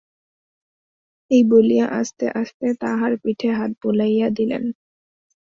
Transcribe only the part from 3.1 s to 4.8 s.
পিঠে হাত বুলাইয়া দিলেন।